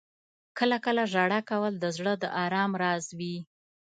[0.57, 3.37] •کله کله ژړا کول د زړه د آرام راز وي.